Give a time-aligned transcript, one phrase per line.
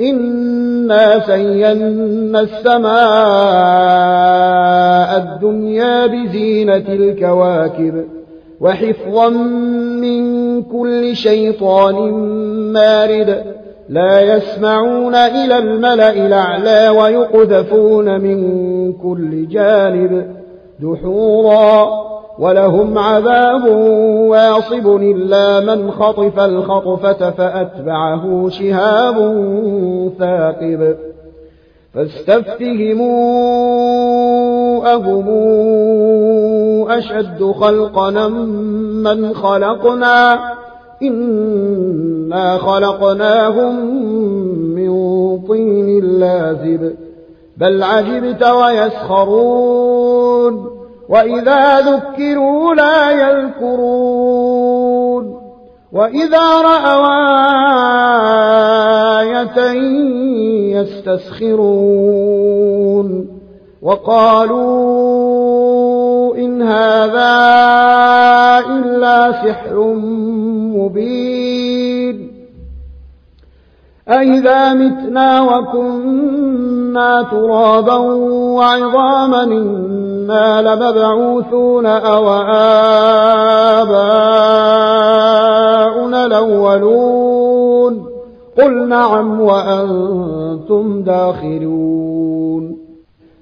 [0.00, 2.92] إنا زينا السماء
[5.16, 8.04] الدنيا بزينة الكواكب
[8.60, 9.28] وحفظا
[9.98, 12.10] من كل شيطان
[12.72, 13.44] مارد
[13.88, 20.26] لا يسمعون إلى الملأ الأعلى ويقذفون من كل جانب
[20.80, 22.11] دحورا
[22.42, 23.66] ولهم عذاب
[24.28, 29.16] واصب إلا من خطف الخطفة فأتبعه شهاب
[30.18, 30.96] ثاقب.
[31.94, 33.12] فاستفتهموا
[34.94, 35.28] أهم
[36.90, 40.38] أشد خلقنا من خلقنا؟
[41.02, 43.86] إنا خلقناهم
[44.74, 44.92] من
[45.38, 46.94] طين لازب.
[47.56, 50.02] بل عجبت ويسخرون.
[51.12, 54.72] وإذا ذكروا لا يذكرون
[55.92, 57.08] وإذا رأوا
[59.20, 59.72] آية
[60.80, 62.08] يستسخرون
[63.82, 64.72] وقالوا
[66.36, 67.32] إن هذا
[68.66, 69.94] إلا سحر
[70.76, 71.71] مبين
[74.08, 77.96] أئذا متنا وكنا ترابا
[78.56, 82.28] وعظاما إنا لمبعوثون أو
[83.80, 88.06] آباؤنا الأولون
[88.58, 92.78] قل نعم وأنتم داخلون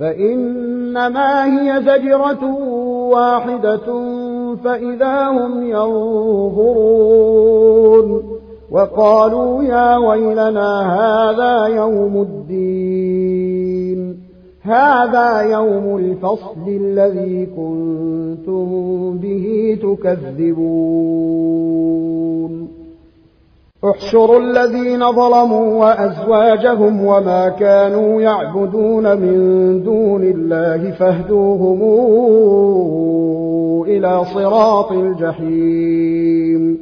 [0.00, 2.44] فإنما هي زجرة
[3.10, 4.02] واحدة
[4.64, 7.12] فإذا هم ينظرون
[8.72, 14.16] وقالوا يا ويلنا هذا يوم الدين.
[14.62, 18.66] هذا يوم الفصل الذي كنتم
[19.18, 21.32] به تكذبون.
[23.84, 29.36] احشروا الذين ظلموا وأزواجهم وما كانوا يعبدون من
[29.82, 31.82] دون الله فاهدوهم
[33.86, 36.81] إلى صراط الجحيم.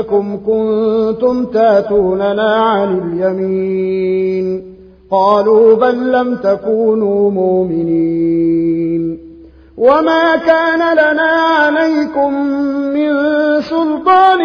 [0.00, 4.76] إنكم كنتم تاتوننا عن اليمين.
[5.10, 9.18] قالوا بل لم تكونوا مؤمنين.
[9.78, 12.34] وما كان لنا عليكم
[12.94, 13.12] من
[13.60, 14.38] سلطان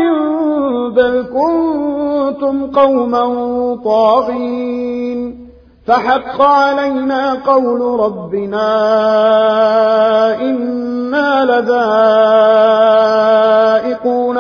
[0.96, 3.26] بل كنتم قوما
[3.86, 5.46] طاغين.
[5.88, 8.72] فحق علينا قول ربنا
[10.42, 13.75] إنا لذائقون.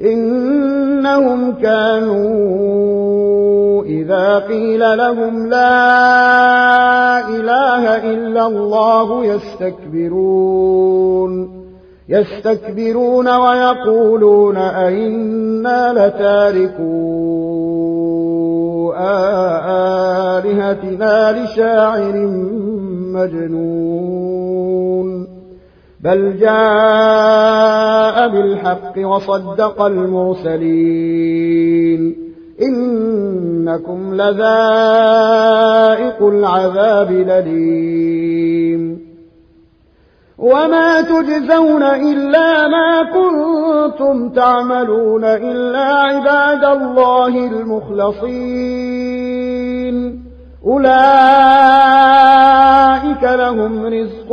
[0.00, 3.00] إنهم كانوا
[3.84, 10.80] إذا قيل لهم لا إله إلا الله يستكبرون
[12.08, 17.40] يستكبرون ويقولون أئنا لتاركوا
[20.38, 22.16] آلهتنا لشاعر
[23.14, 24.70] مجنون.
[26.04, 31.30] بل جاء بالحق وصدق المرسلين
[32.62, 34.52] إنكم لذائق
[36.22, 39.00] العذاب لليم
[40.38, 48.90] وما تجزون إلا ما كنتم تعملون إلا عباد الله المخلصين
[50.66, 51.20] أولئك
[53.22, 54.32] لهم رزق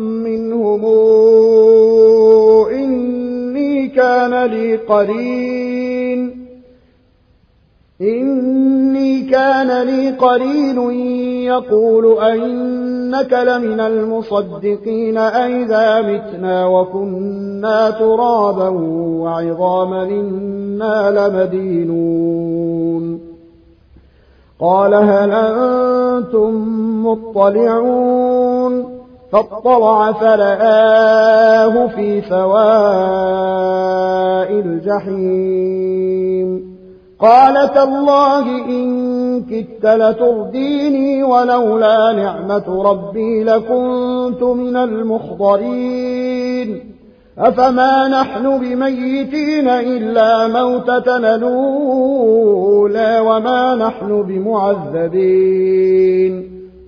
[0.77, 1.41] منهم
[2.73, 6.41] إني كان لي قرين
[8.01, 10.91] إني كان لي قرين
[11.45, 18.69] يقول أئنك لمن المصدقين أئذا متنا وكنا ترابا
[19.23, 22.81] وعظاما إنا لمدينون
[24.59, 26.53] قال هل أنتم
[27.05, 28.90] مطلعون
[29.31, 32.51] فاطلع فرآه في سواء
[34.51, 36.01] الجحيم.
[37.19, 46.21] قال تالله إن كدت لترديني ولولا نعمة ربي لكنت من المخضرين
[47.37, 55.71] أفما نحن بميتين إلا موتتنا الأولى وما نحن بمعذبين.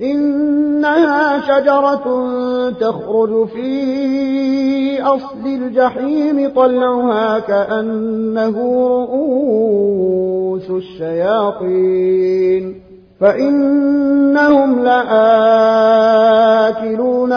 [0.00, 2.30] إنها شجرة
[2.70, 8.56] تخرج في أصل الجحيم طلعها كأنه
[8.88, 12.74] رؤوس الشياطين.
[13.20, 15.06] فإنهم لآكلون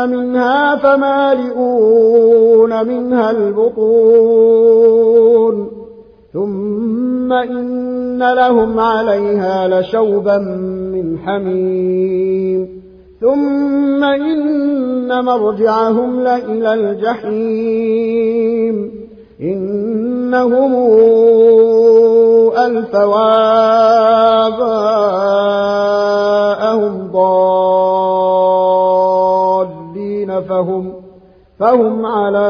[0.10, 4.70] منها فمالئون منها البطون.
[6.34, 10.38] ثم إن لهم عليها لشوبا
[10.94, 12.80] من حميم
[13.22, 18.20] ثم إن مرجعهم لإلى الجحيم
[19.42, 20.76] إنهم
[22.58, 23.16] ألفوا
[24.48, 25.10] آباءهم
[27.12, 28.42] ضالين
[30.42, 30.94] فهم
[31.60, 32.50] فهم على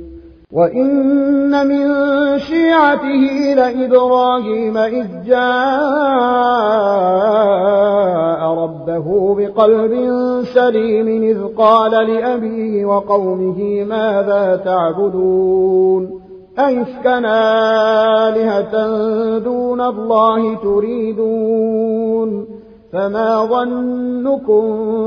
[0.53, 1.87] وإن من
[2.39, 5.41] شيعته لإبراهيم إذ جاء
[8.63, 9.93] ربه بقلب
[10.53, 16.21] سليم إذ قال لأبيه وقومه ماذا تعبدون
[16.59, 17.39] أئفكنا
[18.29, 18.73] آلهة
[19.37, 22.47] دون الله تريدون
[22.93, 24.65] فما ظنكم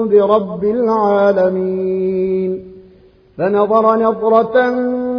[0.08, 2.24] برب العالمين
[3.38, 4.70] فنظر نظرة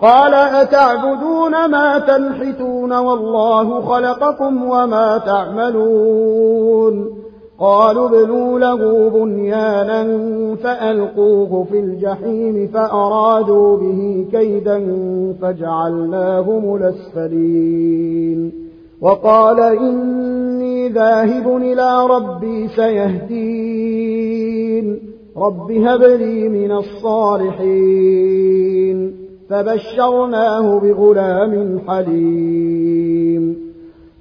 [0.00, 7.18] قال أتعبدون ما تنحتون والله خلقكم وما تعملون
[7.60, 10.04] قالوا ابنوا له بنيانا
[10.56, 14.78] فألقوه في الجحيم فأرادوا به كيدا
[15.42, 18.52] فجعلناهم الأسفلين
[19.00, 24.18] وقال إني ذاهب إلى ربي سيهدين
[25.36, 28.28] رب هب لي من الصالحين
[29.50, 33.56] فبشرناه بغلام حليم.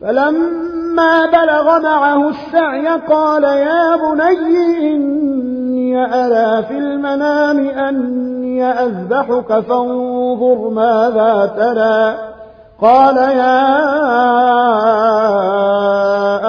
[0.01, 11.51] فلما بلغ معه السعي قال يا بني إني أرى في المنام أني أذبحك فانظر ماذا
[11.57, 12.27] ترى.
[12.81, 13.67] قال يا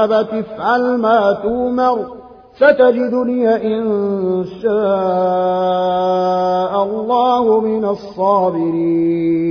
[0.04, 2.17] أبت افعل ما تومر
[2.58, 3.84] ستجدني إن
[4.62, 4.72] شاء
[6.84, 9.48] الله من الصابرين.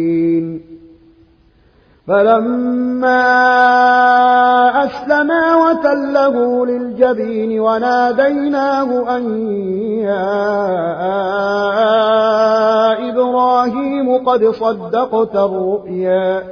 [2.08, 3.24] فلما
[4.84, 9.24] أسلما وتله للجبين وناديناه أن
[10.00, 10.58] يا
[13.10, 16.44] إبراهيم قد صدقت الرؤيا.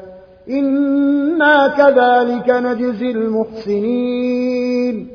[0.50, 5.15] إنا كذلك نجزي المحسنين.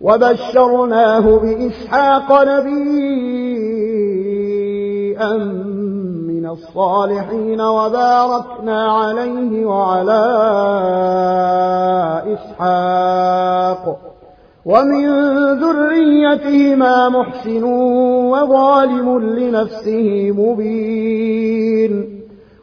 [0.00, 2.86] وبشرناه بإسحاق نبيا
[6.28, 10.22] من الصالحين وباركنا عليه وعلى
[12.34, 13.98] إسحاق.
[14.66, 15.06] ومن
[15.60, 17.64] ذريتهما محسن
[18.32, 22.16] وظالم لنفسه مبين.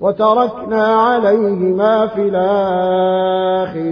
[0.00, 3.86] وتركنا عليهما في الآخرين.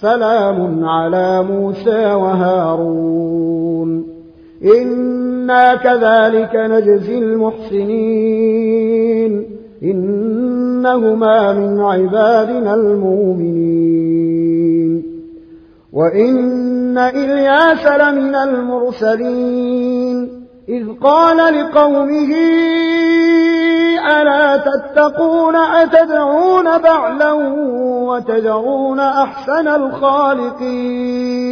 [0.00, 4.04] سلام على موسى وهارون.
[4.64, 8.42] إنا كذلك نجزي المحسنين.
[9.82, 13.82] إنهما من عبادنا المؤمنين.
[15.92, 20.28] وإن إلياس لمن المرسلين.
[20.68, 22.32] إذ قال لقومه
[24.10, 27.32] ألا تتقون أتدعون بعلا
[28.08, 31.42] وتدعون أحسن الخالقين؟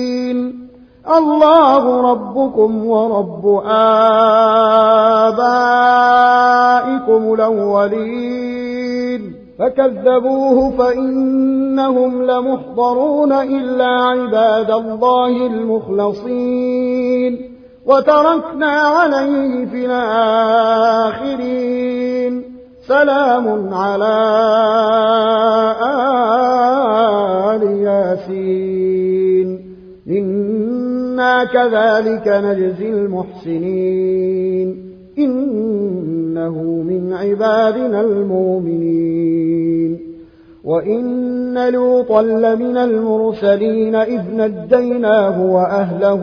[1.16, 3.80] الله ربكم ورب آبائكم
[7.34, 9.34] الأولين.
[9.58, 17.50] فكذبوه فإنهم لمحضرون إلا عباد الله المخلصين.
[17.86, 21.79] وتركنا عليه في الآخرين.
[22.90, 24.16] سلام على
[27.54, 29.48] آل ياسين.
[30.08, 34.68] إنا كذلك نجزي المحسنين.
[35.18, 39.98] إنه من عبادنا المؤمنين.
[40.64, 46.22] وإن لوطا لمن المرسلين إذ نجيناه وأهله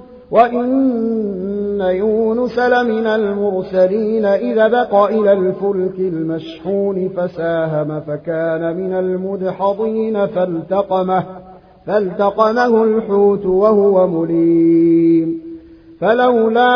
[0.31, 11.23] وإن يونس لمن المرسلين إذا بق إلى الفلك المشحون فساهم فكان من المدحضين فالتقمه
[11.87, 15.41] فالتقمه الحوت وهو مليم
[15.99, 16.67] فلولا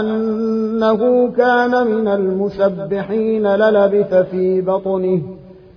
[0.00, 5.22] أنه كان من المسبحين للبث في بطنه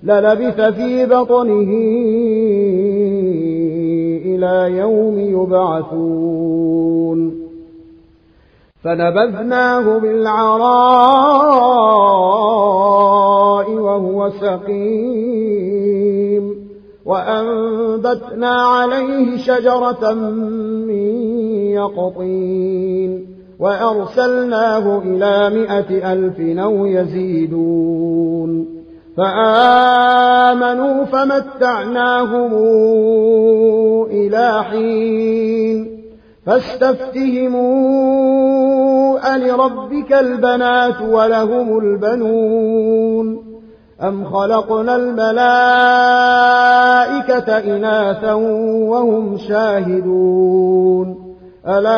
[0.04, 1.72] للبث في بطنه
[4.38, 6.28] إلى يوم يبعثون.
[8.84, 10.62] فنبذناه بالعراء
[13.72, 15.08] وهو سقيم.
[17.06, 20.14] وأنبتنا عليه شجرة
[20.88, 21.00] من
[21.70, 23.26] يقطين.
[23.60, 28.77] وأرسلناه إلى مائة ألف أو يزيدون.
[29.18, 32.54] فآمنوا فمتعناهم
[34.12, 35.98] إلى حين
[36.46, 37.76] فاستفتهموا
[39.36, 43.58] ألربك البنات ولهم البنون
[44.02, 45.28] أم خلقنا الملائكة
[47.58, 51.28] إناثا وهم شاهدون
[51.68, 51.98] ألا